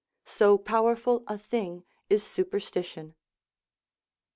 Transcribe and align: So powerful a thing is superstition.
So 0.25 0.57
powerful 0.57 1.23
a 1.27 1.37
thing 1.37 1.83
is 2.09 2.23
superstition. 2.25 3.13